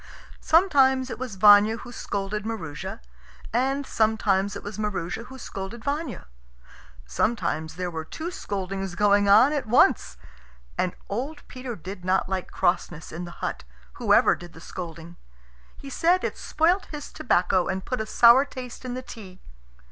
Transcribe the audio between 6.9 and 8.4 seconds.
Sometimes there were two